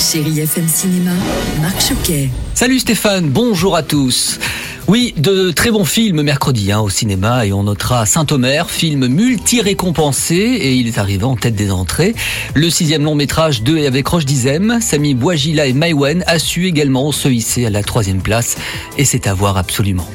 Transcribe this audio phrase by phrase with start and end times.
[0.00, 1.10] Chérie FM Cinéma,
[1.60, 2.30] Marc Choquet.
[2.54, 4.38] Salut Stéphane, bonjour à tous.
[4.88, 10.36] Oui, de très bons films mercredi hein, au cinéma et on notera Saint-Omer, film multi-récompensé
[10.36, 12.14] et il est arrivé en tête des entrées.
[12.54, 16.66] Le sixième long métrage de et avec Roche Dizem, Sami Bouagila et Maïwen a su
[16.66, 18.56] également se hisser à la troisième place
[18.96, 20.08] et c'est à voir absolument.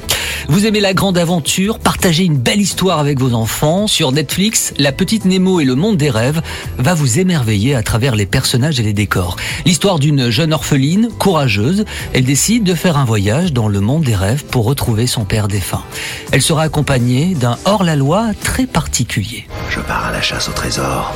[0.48, 3.88] Vous aimez la grande aventure, partagez une belle histoire avec vos enfants.
[3.88, 6.40] Sur Netflix, La Petite Nemo et le Monde des Rêves
[6.78, 9.36] va vous émerveiller à travers les personnages et les décors.
[9.64, 14.14] L'histoire d'une jeune orpheline, courageuse, elle décide de faire un voyage dans le monde des
[14.14, 15.82] rêves pour retrouver son père défunt.
[16.30, 19.48] Elle sera accompagnée d'un hors-la-loi très particulier.
[19.70, 21.12] Je pars à la chasse au trésor.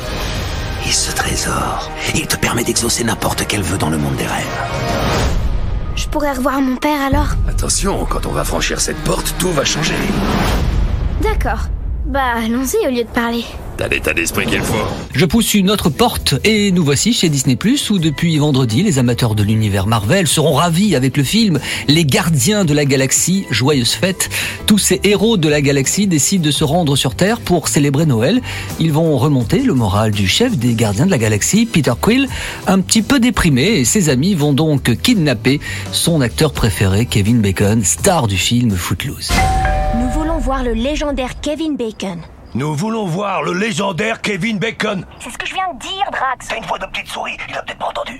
[0.85, 4.80] Et ce trésor, il te permet d'exaucer n'importe quel vœu dans le monde des rêves.
[5.95, 9.65] Je pourrais revoir mon père alors Attention, quand on va franchir cette porte, tout va
[9.65, 9.95] changer.
[11.21, 11.67] D'accord.
[12.05, 13.43] Bah, allons-y au lieu de parler.
[13.77, 14.75] T'as l'état d'esprit qu'il faut.
[15.13, 17.55] Je pousse une autre porte et nous voici chez Disney⁇
[17.91, 22.65] où depuis vendredi, les amateurs de l'univers Marvel seront ravis avec le film Les Gardiens
[22.65, 24.29] de la Galaxie, joyeuse fête.
[24.65, 28.41] Tous ces héros de la galaxie décident de se rendre sur Terre pour célébrer Noël.
[28.79, 32.27] Ils vont remonter le moral du chef des Gardiens de la Galaxie, Peter Quill,
[32.67, 35.59] un petit peu déprimé et ses amis vont donc kidnapper
[35.91, 39.31] son acteur préféré, Kevin Bacon, star du film Footloose.
[40.41, 42.19] Nous voulons voir le légendaire Kevin Bacon.
[42.55, 45.05] Nous voulons voir le légendaire Kevin Bacon.
[45.19, 46.47] C'est ce que je viens de dire, Drax.
[46.47, 48.19] T'as une voix de petite souris, il a peut-être pas entendu.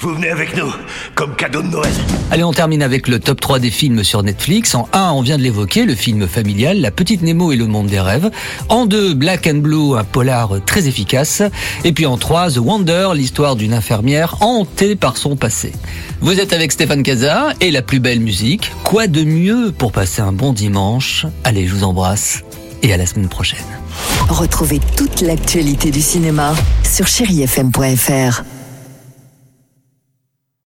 [0.00, 0.72] Vous venez avec nous,
[1.14, 1.92] comme cadeau de Noël.
[2.30, 4.74] Allez, on termine avec le top 3 des films sur Netflix.
[4.74, 7.86] En 1, on vient de l'évoquer, le film familial, La Petite Nemo et le Monde
[7.86, 8.30] des Rêves.
[8.68, 11.42] En 2, Black and Blue, un polar très efficace.
[11.84, 15.72] Et puis en 3, The Wonder, l'histoire d'une infirmière hantée par son passé.
[16.20, 18.70] Vous êtes avec Stéphane Casa et la plus belle musique.
[18.84, 21.26] Quoi de mieux pour passer un bon dimanche?
[21.44, 22.42] Allez, je vous embrasse
[22.82, 23.64] et à la semaine prochaine.
[24.28, 26.54] Retrouvez toute l'actualité du cinéma
[26.84, 28.42] sur chérifm.fr.